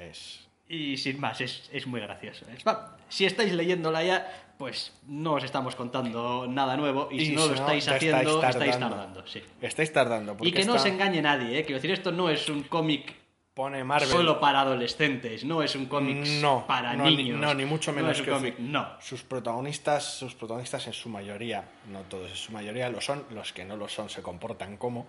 [0.00, 2.44] Es- Y sin más, es, es muy gracioso.
[2.52, 4.26] Es- va, si estáis leyéndola ya,
[4.58, 8.88] pues no os estamos contando nada nuevo y, si no lo estáis haciendo, estáis tardando.
[8.96, 9.26] tardando.
[9.26, 9.42] sí.
[9.60, 10.36] Estáis tardando.
[10.40, 11.64] Y que no os engañe nadie, ¿eh?
[11.64, 13.14] quiero decir, esto no es un cómic
[13.54, 14.08] pone Marvel.
[14.08, 17.40] solo para adolescentes, no es un cómic no, para no, ni- niños.
[17.40, 18.86] no, ni mucho No menos que cómic, no.
[19.00, 23.52] Sus protagonistas, sus protagonistas en su mayoría, no todos, en su mayoría lo son, los
[23.54, 25.06] que no lo son se comportan como.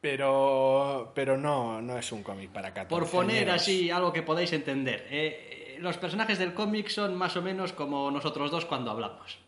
[0.00, 4.52] Pero, pero no, no es un cómic para 14 Por poner así algo que podáis
[4.52, 5.06] entender.
[5.10, 9.38] eh, los personajes del cómic son más o menos como nosotros dos cuando hablamos.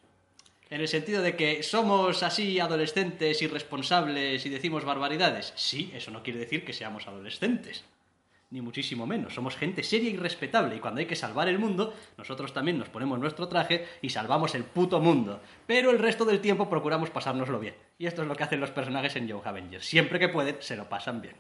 [0.70, 5.52] En el sentido de que somos así adolescentes, irresponsables y decimos barbaridades.
[5.56, 7.84] Sí, eso no quiere decir que seamos adolescentes.
[8.50, 9.34] ni muchísimo menos.
[9.34, 12.88] Somos gente seria y respetable y cuando hay que salvar el mundo, nosotros también nos
[12.88, 15.40] ponemos nuestro traje y salvamos el puto mundo.
[15.66, 17.74] Pero el resto del tiempo procuramos pasárnoslo bien.
[17.98, 19.86] Y esto es lo que hacen los personajes en Young Avengers.
[19.86, 21.36] Siempre que pueden, se lo pasan bien.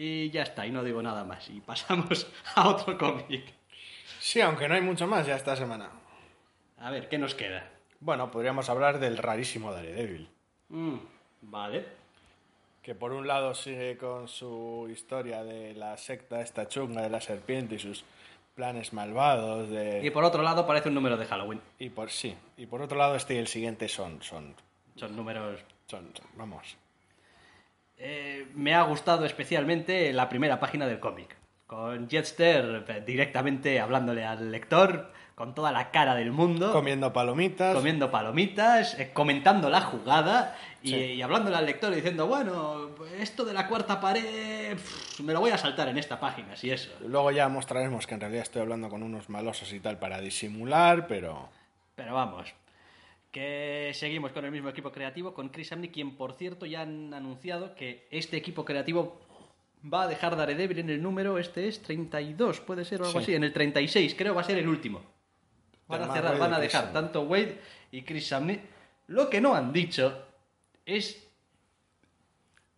[0.00, 1.50] Y ya está, y no digo nada más.
[1.50, 3.44] Y pasamos a otro cómic.
[4.20, 5.90] Sí, aunque no hay mucho más ya esta semana.
[6.78, 7.68] A ver, ¿qué nos queda?
[7.98, 10.28] Bueno, podríamos hablar del rarísimo Daredevil.
[10.68, 10.96] Mm,
[11.42, 11.84] vale.
[12.80, 17.20] Que por un lado sigue con su historia de la secta esta chunga de la
[17.20, 18.04] serpiente y sus
[18.54, 20.00] planes malvados de...
[20.04, 21.60] Y por otro lado parece un número de Halloween.
[21.80, 22.36] Y por sí.
[22.56, 24.22] Y por otro lado este y el siguiente son...
[24.22, 24.54] Son...
[24.94, 25.60] Son números...
[25.86, 26.12] Son...
[26.14, 26.76] son- vamos.
[27.98, 31.36] Eh, me ha gustado especialmente la primera página del cómic.
[31.66, 36.72] Con Jetster eh, directamente hablándole al lector, con toda la cara del mundo.
[36.72, 37.74] Comiendo palomitas.
[37.74, 40.96] comiendo palomitas, eh, comentando la jugada y, Sí.
[40.96, 45.50] y hablándole al lector diciendo, bueno, esto de la cuarta pared pff, me lo voy
[45.50, 46.90] a saltar en esta página, si eso.
[47.06, 51.06] Luego ya mostraremos que en realidad estoy hablando con unos malosos y tal para disimular,
[51.06, 51.48] pero...
[51.96, 52.54] Pero vamos,
[53.30, 57.12] que seguimos con el mismo equipo creativo, con Chris Amney, quien por cierto ya han
[57.12, 59.20] anunciado que este equipo creativo
[59.84, 63.24] va a dejar Daredevil en el número, este es 32, puede ser o algo Sí.
[63.24, 65.02] así, en el 36, creo va a ser el último.
[65.86, 67.58] Van a cerrar, van a dejar tanto Wade
[67.92, 68.60] y Chris Samney.
[69.06, 70.22] Lo que no han dicho
[70.84, 71.27] es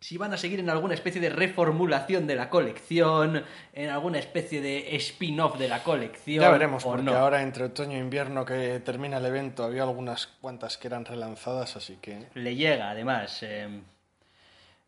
[0.01, 4.59] si van a seguir en alguna especie de reformulación de la colección, en alguna especie
[4.59, 6.41] de spin-off de la colección.
[6.41, 7.15] Ya veremos, porque no.
[7.15, 11.75] ahora entre otoño e invierno que termina el evento había algunas cuantas que eran relanzadas,
[11.75, 12.27] así que...
[12.33, 13.69] le llega además eh,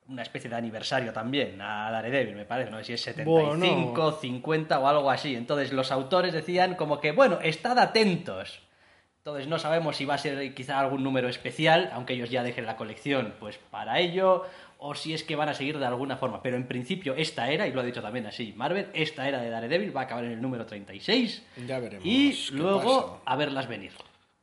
[0.08, 4.18] una especie de aniversario también a Daredevil, me parece, no sé si es 75, Bueno.
[4.18, 5.36] 50 o algo así.
[5.36, 8.64] Entonces los autores decían como que, bueno, estad atentos.
[9.26, 12.66] Entonces no sabemos si va a ser quizá algún número especial, aunque ellos ya dejen
[12.66, 14.44] la colección pues para ello,
[14.86, 16.42] o si es que van a seguir de alguna forma.
[16.42, 19.50] Pero en principio esta era, y lo ha dicho también así Marvel, esta era de
[19.50, 23.22] Daredevil va a acabar en el número 36 Ya veremos y luego pasa.
[23.26, 23.94] a verlas venir.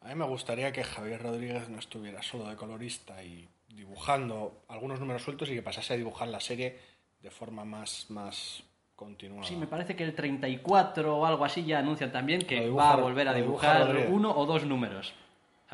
[0.01, 4.99] A mí me gustaría que Javier Rodríguez no estuviera solo de colorista y dibujando algunos
[4.99, 6.79] números sueltos y que pasase a dibujar la serie
[7.21, 8.63] de forma más, más
[8.97, 9.47] continuada.
[9.47, 12.97] Sí, me parece que el 34 o algo así ya anuncian también que va a
[12.97, 15.13] volver a dibujar uno o dos números.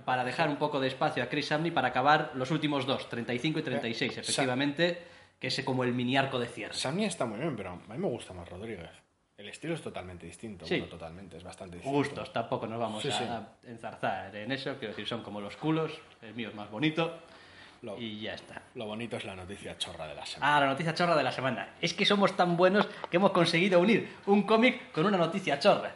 [0.05, 3.59] Para dejar un poco de espacio a Chris Samney para acabar los últimos dos, 35
[3.59, 5.03] y 36, Sa- efectivamente,
[5.39, 6.75] que es como el mini arco de cierre.
[6.75, 8.91] Sammy está muy bien, pero a mí me gusta más Rodríguez.
[9.37, 10.65] El estilo es totalmente distinto.
[10.67, 10.77] Sí.
[10.79, 11.97] bueno, totalmente, es bastante distinto.
[11.99, 13.25] Gustos, tampoco nos vamos Sí, a, sí.
[13.25, 17.19] a enzarzar en eso, quiero decir, son como los culos, el mío es más bonito
[17.83, 18.63] Lo, y ya está.
[18.75, 20.57] lo bonito es la noticia chorra de la semana.
[20.57, 21.75] Ah, la noticia chorra de la semana.
[21.83, 25.95] Es que somos tan buenos que hemos conseguido unir un cómic con una noticia chorra.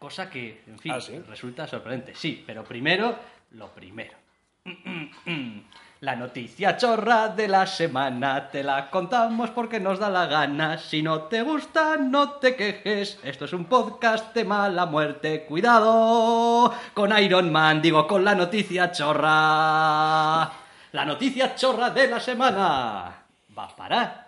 [0.00, 1.18] Cosa que, en fin, Ah, ¿sí?
[1.28, 2.14] resulta sorprendente.
[2.14, 3.16] Sí, pero primero,
[3.52, 4.16] lo primero.
[6.00, 10.78] La noticia chorra de la semana te la contamos porque nos da la gana.
[10.78, 13.20] Si no te gusta, no te quejes.
[13.22, 15.44] Esto es un podcast de mala muerte.
[15.44, 20.50] Cuidado con Iron Man, digo, con la noticia chorra.
[20.92, 23.12] La noticia chorra de la semana.
[23.58, 24.26] Va para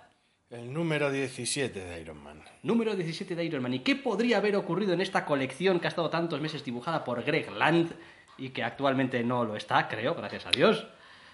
[0.52, 2.42] El número 17 de Iron Man.
[2.62, 3.72] número 17 de Iron Man.
[3.74, 7.22] ¿Y qué podría haber ocurrido en esta colección que ha estado tantos meses dibujada por
[7.24, 7.92] Greg Land
[8.36, 10.86] y que actualmente no lo está, creo, gracias a Dios?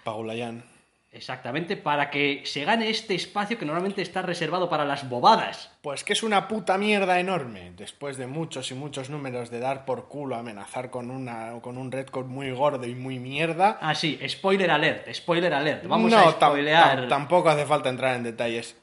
[0.05, 0.63] Paulayan.
[1.11, 5.71] Exactamente, para que se gane este espacio que normalmente está reservado para las bobadas.
[5.81, 7.73] Pues que es una puta mierda enorme.
[7.75, 11.91] Después de muchos y muchos números de dar por culo, amenazar con, una, con un
[11.91, 13.79] redcode muy gordo y muy mierda.
[13.81, 15.85] Ah, sí, spoiler alert, spoiler alert.
[15.87, 17.01] Vamos no, a tam- spoilear.
[17.05, 18.77] tam- tampoco hace falta entrar en detalles.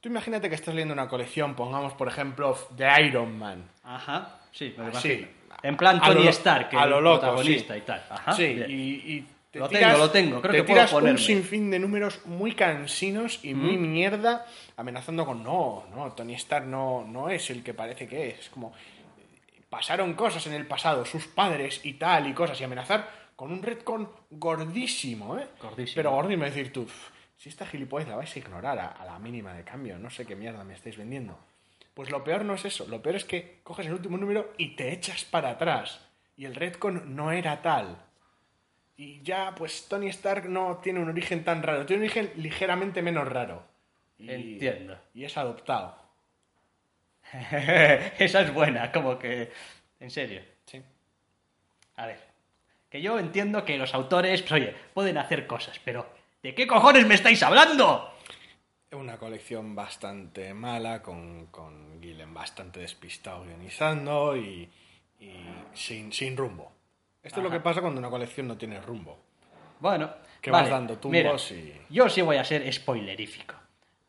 [0.00, 3.68] Tú imagínate que estás leyendo una colección, pongamos por ejemplo, de Iron Man.
[3.84, 5.26] Ajá, sí, me lo imagino.
[5.62, 7.80] En plan Tony lo- Stark, a lo loco, protagonista sí.
[7.80, 8.04] y tal.
[8.10, 8.70] Ajá, sí, bien.
[8.70, 11.10] y, y te Lo tiras, tengo, lo tengo, creo te que puedo tiras ponerme.
[11.12, 16.66] un sinfín de números muy cansinos y muy mierda, amenazando con no, no, Tony Stark
[16.66, 18.50] no, no es el que parece que es.
[18.50, 18.74] Como
[19.70, 23.62] pasaron cosas en el pasado, sus padres y tal y cosas, y amenazar con un
[23.62, 25.46] retcon gordísimo, ¿eh?
[25.60, 25.96] Gordísimo.
[25.96, 29.04] Pero gordísimo, es decir, tú, "Uf, si esta gilipollez la vais a ignorar a, a
[29.04, 31.38] la mínima de cambio, no sé qué mierda me estáis vendiendo.
[31.94, 34.76] Pues lo peor no es eso, lo peor es que coges el último número y
[34.76, 36.00] te echas para atrás.
[36.36, 37.96] Y el retcon no era tal.
[38.98, 43.02] Y ya, pues Tony Stark no tiene un origen tan raro, tiene un origen ligeramente
[43.02, 43.62] menos raro.
[44.18, 44.98] Y- Entiendo.
[45.14, 45.96] Y es adoptado.
[47.32, 49.50] Esa es buena, como que...
[50.00, 50.42] En serio.
[50.66, 50.82] Sí.
[51.96, 52.20] A ver,
[52.90, 56.06] que yo entiendo que los autores, pues oye, pueden hacer cosas, pero
[56.46, 58.12] ¿de qué cojones me estáis hablando?
[58.92, 64.70] Una colección bastante mala, con, con Gillen bastante despistado guionizando y,
[65.18, 65.32] y
[65.74, 66.70] sin, sin rumbo.
[67.20, 69.18] Esto es lo que pasa cuando una colección no tiene rumbo.
[69.80, 70.08] Bueno,
[70.40, 73.56] Que vale, vas dando tumbos mira, y- Yo sí voy a ser spoilerífico.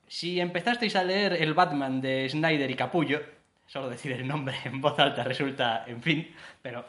[0.07, 3.19] Si empezasteis a leer el Batman de Snyder y Capullo,
[3.65, 6.85] solo decir el nombre en voz alta resulta, en fin, pero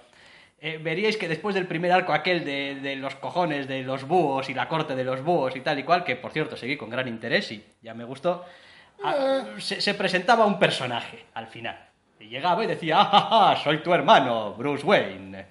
[0.60, 4.48] eh, veríais que después del primer arco aquel de, de los cojones de los búhos
[4.48, 6.90] y la corte de los búhos y tal y cual, que por cierto seguí con
[6.90, 8.44] gran interés y ya me gustó,
[9.04, 11.78] ah, se, se presentaba un personaje al final.
[12.20, 15.46] Y llegaba y decía, ¡ah, ja, ja, soy tu hermano, Bruce Wayne!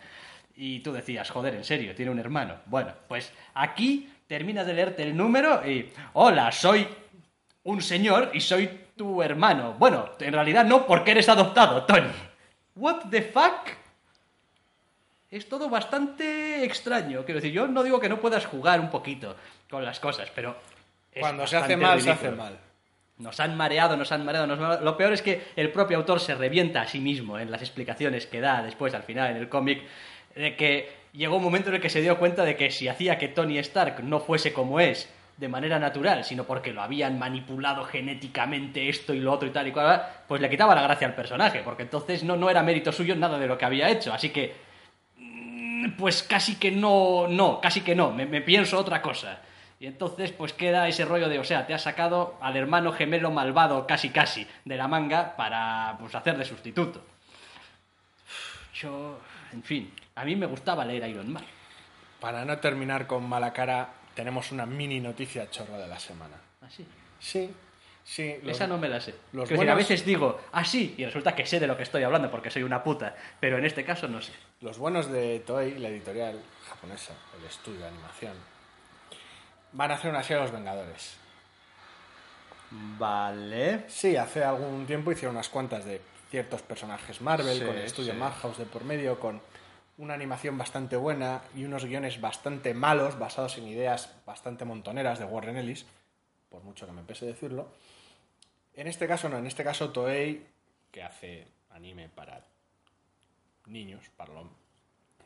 [0.57, 2.55] Y tú decías, joder, en serio, tiene un hermano.
[2.65, 6.85] Bueno, pues aquí terminas de leerte el número y, hola, soy
[7.63, 9.75] un señor y soy tu hermano.
[9.77, 12.09] Bueno, en realidad no, porque eres adoptado, Tony.
[12.75, 13.76] What the fuck?
[15.29, 17.25] Es todo bastante extraño.
[17.25, 19.35] Quiero decir, yo no digo que no puedas jugar un poquito
[19.69, 20.55] con las cosas, pero...
[21.19, 22.43] Cuando se hace mal, se hace ridículo.
[22.43, 22.59] mal.
[23.17, 24.85] Nos han mareado, nos han mareado, nos han mareado.
[24.85, 28.27] Lo peor es que el propio autor se revienta a sí mismo en las explicaciones
[28.27, 29.81] que da después, al final, en el cómic,
[30.35, 33.17] de que llegó un momento en el que se dio cuenta de que si hacía
[33.17, 37.83] que Tony Stark no fuese como es de manera natural, sino porque lo habían manipulado
[37.85, 41.15] genéticamente esto y lo otro y tal y cual, pues le quitaba la gracia al
[41.15, 44.13] personaje, porque entonces no, no era mérito suyo nada de lo que había hecho.
[44.13, 44.66] Así que
[45.97, 49.41] pues casi que no, no, casi que no, me, me pienso otra cosa.
[49.79, 53.29] Y entonces pues queda ese rollo de, o sea, te has sacado al hermano gemelo
[53.29, 57.01] malvado casi casi de la manga para pues hacer de sustituto.
[58.73, 59.19] Yo,
[59.53, 61.45] en fin, a mí me gustaba leer Iron Man.
[62.19, 66.35] Para no terminar con mala cara, tenemos una mini noticia chorra de la semana.
[66.61, 66.85] Así.
[67.19, 67.53] Sí, sí.
[68.43, 69.13] Los- Esa no me la sé.
[69.33, 72.03] los decir, a buenos- veces digo, así, y resulta que sé de lo que estoy
[72.03, 74.31] hablando porque soy una puta, pero en este caso no sé.
[74.61, 76.39] Los buenos de Toei, la editorial
[76.69, 78.33] japonesa, el estudio de animación,
[79.73, 81.17] van a hacer una serie de los Vengadores.
[82.71, 83.85] Vale.
[83.87, 88.13] Sí, hace algún tiempo hicieron unas cuantas de ciertos personajes Marvel, Sí, con el estudio
[88.13, 88.17] sí.
[88.19, 89.41] Madhouse de por medio, con
[89.97, 95.25] una animación bastante buena y unos guiones bastante malos, basados en ideas bastante montoneras de
[95.25, 95.85] Warren Ellis,
[96.49, 97.69] por mucho que me pese decirlo.
[98.77, 100.45] En este caso no, en este caso Toei,
[100.91, 102.41] que hace anime para
[103.65, 104.49] niños, para lo-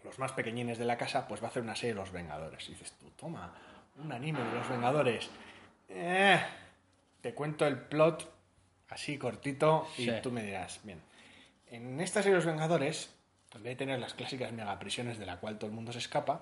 [0.04, 2.68] los más pequeñines de la casa, pues va a hacer una serie de Los Vengadores.
[2.68, 3.54] Y dices tú, toma,
[3.98, 5.30] un anime de Los Vengadores.
[5.90, 6.40] Eh,
[7.22, 8.34] te cuento el plot
[8.90, 10.12] así cortito y Sí.
[10.24, 11.02] tú me dirás, bien.
[11.68, 13.14] En esta serie de Los Vengadores,
[13.54, 16.42] en vez de tener las clásicas megaprisiones de la cual todo el mundo se escapa,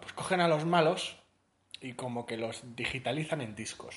[0.00, 1.16] pues cogen a los malos
[1.80, 3.96] y como que los digitalizan en discos.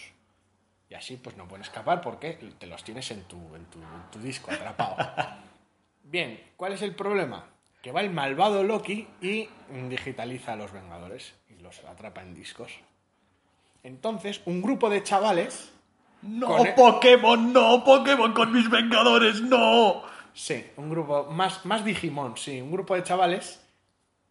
[0.90, 4.12] Y así pues no pueden escapar porque te los tienes en tu, en tu, en
[4.12, 4.96] tu disco atrapado.
[6.04, 7.46] Bien, ¿cuál es el problema?
[7.82, 9.50] Que va el malvado Loki y
[9.90, 12.72] digitaliza a los Vengadores y los atrapa en discos.
[13.84, 15.72] Entonces, un grupo de chavales...
[16.22, 20.04] No, el- Pokémon, no, Pokémon con mis Vengadores, no.
[20.34, 23.62] Sí, un grupo más, más Digimon, sí, un grupo de chavales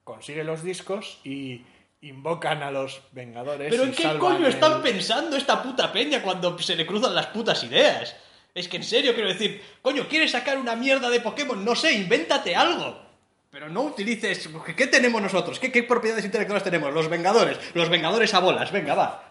[0.03, 1.65] consigue los discos y
[2.09, 3.69] invocan a los Vengadores.
[3.71, 7.27] ¿Pero en qué coño el- están pensando esta puta peña cuando se le cruzan las
[7.29, 8.15] putas ideas?
[8.55, 11.65] Es que en serio quiero decir, coño, ¿quieres sacar una mierda de Pokémon?
[11.65, 13.03] No sé, invéntate algo.
[13.51, 14.49] Pero no utilices...
[14.77, 15.59] ¿Qué tenemos nosotros?
[15.61, 16.93] ¿Qué, qué propiedades intelectuales tenemos?
[16.93, 17.59] Los Vengadores.
[17.75, 18.71] Los Vengadores a bolas.
[18.73, 19.24] Venga, va.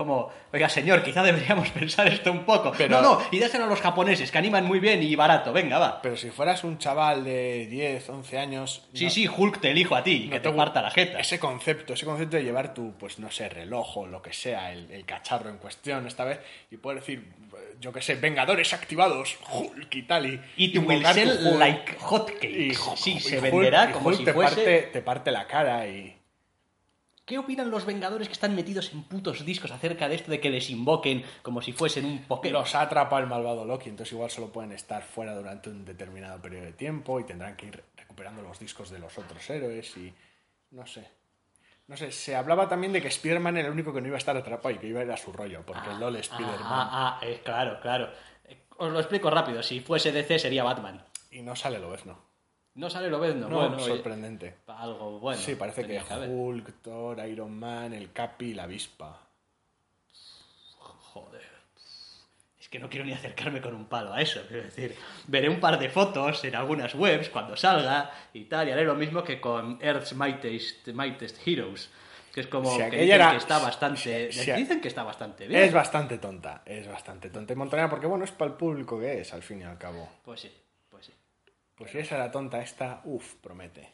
[0.00, 2.72] Como, oiga, señor, quizá deberíamos pensar esto un poco.
[2.78, 5.52] Pero- No, no, y déjenlo a los japoneses, que animan muy bien y barato.
[5.52, 6.00] Venga, va.
[6.00, 8.88] Pero si fueras un chaval de 10, 11 años...
[8.94, 11.20] Sí, no- sí, Hulk te elijo a ti, no que te parta la jeta.
[11.20, 14.72] Ese concepto, ese concepto de llevar tu, pues no sé, reloj o lo que sea,
[14.72, 17.28] el, el cacharro en cuestión esta vez, y poder decir,
[17.78, 20.40] yo qué sé, Vengadores activados, Hulk y tal, y...
[20.58, 21.58] Will invocar tu sell Hulk.
[21.58, 22.78] like Y hotcakes.
[22.78, 24.54] Hulk- Sí, y se Hulk- venderá y como Hulk si te fuese...
[24.54, 26.16] Parte, te parte la cara y...
[27.30, 30.50] ¿Qué opinan los Vengadores que están metidos en putos discos acerca de esto de que
[30.50, 32.60] les invoquen como si fuesen un Pokémon?
[32.60, 36.42] Los ha atrapado el malvado Loki, entonces igual solo pueden estar fuera durante un determinado
[36.42, 40.12] periodo de tiempo y tendrán que ir recuperando los discos de los otros héroes y
[40.72, 41.08] no sé.
[41.86, 44.18] No sé, se hablaba también de que Spider-Man era el único que no iba a
[44.18, 47.20] estar atrapado y que iba a ir a su rollo, porque el LOL Spider-Man Ah,
[47.22, 48.10] ah, eh, claro, claro.
[48.48, 49.62] Eh, Os lo explico rápido.
[49.62, 51.00] Si fuese DC sería Batman.
[51.30, 52.18] y no sale Lobezno.
[52.74, 53.48] No sale Lobezno.
[53.48, 54.56] No, bueno, oye, sorprendente.
[54.80, 55.40] Algo bueno.
[55.40, 56.00] sí, parece que.
[56.00, 59.20] Hulk, Thor, Iron Man, el Capi y la avispa.
[60.78, 61.42] Joder.
[62.58, 64.42] Es que no quiero ni acercarme con un palo a eso.
[64.46, 64.94] Quiero decir,
[65.26, 68.94] veré un par de fotos en algunas webs cuando salga y tal, y haré lo
[68.94, 71.90] mismo que con Earth's Mightiest, Mightiest Heroes.
[72.32, 74.30] Que es como Si que dicen era- que está bastante.
[74.30, 75.64] si- si- dicen que está bastante bien.
[75.64, 79.20] Es bastante tonta, es bastante tonta y montonera porque bueno, es para el público que
[79.20, 80.08] es, al fin y al cabo.
[80.24, 80.52] Pues sí,
[80.88, 81.12] pues sí.
[81.74, 83.92] Pues si esa era tonta, esta, uff, promete.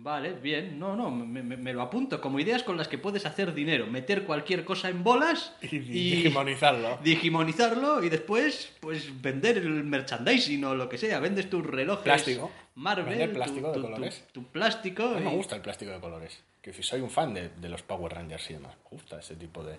[0.00, 0.78] Vale, bien.
[0.78, 2.20] No, no, me, me- me lo apunto.
[2.20, 3.86] Como ideas con las que puedes hacer dinero.
[3.88, 6.98] Meter cualquier cosa en bolas Y, digimonizarlo.
[7.02, 11.18] digimonizarlo y después, pues, vender el merchandising o lo que sea.
[11.20, 12.04] Vendes tus relojes.
[12.04, 12.50] Plástico.
[12.76, 13.28] Marvel.
[13.28, 14.24] Tu- plástico de tu, tu- colores.
[14.32, 15.02] Tu, plástico.
[15.14, 16.42] No me y- gusta el plástico de colores.
[16.62, 19.34] Que si soy un fan de, de los Power Rangers y demás, me gusta ese
[19.36, 19.78] tipo de...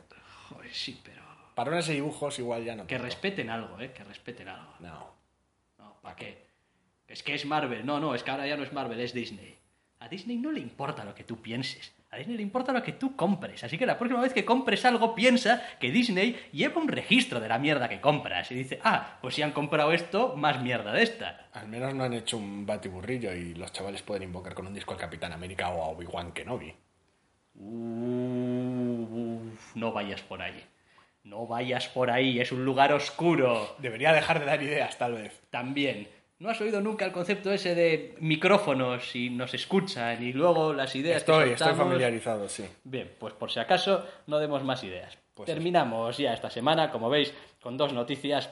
[0.50, 1.22] Joder, sí, pero.
[1.56, 2.88] Parones y dibujos igual ya no.
[2.88, 3.92] Que respeten algo, ¿eh?
[3.94, 4.74] Que respeten algo.
[4.80, 5.12] No.
[5.78, 6.46] No, ¿para qué?
[7.08, 7.86] Es que es Marvel.
[7.86, 9.58] No, no, es que ahora ya no es Marvel, es Disney.
[10.00, 11.94] A Disney no le importa lo que tú pienses.
[12.10, 13.66] A Disney le importa lo que tú compres.
[13.66, 17.50] Así que la próxima vez que compres algo, piensa que Disney lleva un registro de
[17.50, 18.50] la mierda que compras.
[18.50, 21.50] Y dice, ah, pues si han comprado esto, más mierda de esta.
[21.52, 24.94] Al menos no han hecho un batiburrillo y los chavales pueden invocar con un disco
[24.94, 26.74] al Capitán América o a Obi-Wan Kenobi.
[27.56, 27.66] Uf,
[29.76, 30.64] no vayas por ahí.
[31.26, 33.76] No vayas por ahí, es un lugar oscuro.
[33.80, 35.42] Debería dejar de dar ideas, tal vez.
[35.50, 36.08] También.
[36.40, 40.96] ¿No has oído nunca el concepto ese de micrófonos y nos escuchan y luego las
[40.96, 42.66] ideas Estoy, que estoy familiarizado, sí.
[42.86, 45.18] Bien, pues por si acaso no demos más ideas.
[45.34, 48.50] Pues Terminamos ya esta semana, como veis, con dos noticias.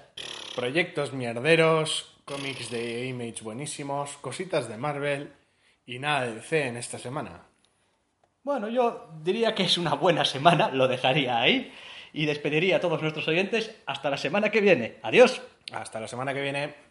[0.53, 5.31] Proyectos mierderos, cómics de Image buenísimos, cositas de Marvel
[5.85, 7.43] y nada de DC en esta semana.
[8.43, 11.71] Bueno, yo diría que es una buena semana, lo dejaría ahí
[12.11, 14.97] y despediría a todos nuestros oyentes hasta la semana que viene.
[15.03, 15.41] Adiós.
[15.71, 16.86] Hasta la semana que viene.